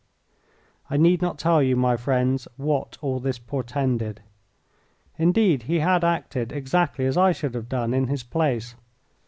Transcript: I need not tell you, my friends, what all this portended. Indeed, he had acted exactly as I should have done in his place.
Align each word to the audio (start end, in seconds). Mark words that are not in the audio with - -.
I 0.89 0.97
need 0.97 1.21
not 1.21 1.37
tell 1.37 1.61
you, 1.61 1.75
my 1.75 1.95
friends, 1.95 2.47
what 2.57 2.97
all 3.01 3.19
this 3.19 3.37
portended. 3.37 4.23
Indeed, 5.19 5.61
he 5.69 5.77
had 5.81 6.03
acted 6.03 6.51
exactly 6.51 7.05
as 7.05 7.17
I 7.17 7.33
should 7.33 7.53
have 7.53 7.69
done 7.69 7.93
in 7.93 8.07
his 8.07 8.23
place. 8.23 8.73